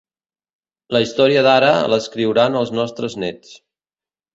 [0.97, 3.59] La història d'ara, l'escriuran els nostres nets.